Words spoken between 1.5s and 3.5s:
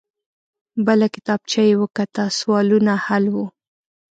يې وکته. سوالونه حل وو.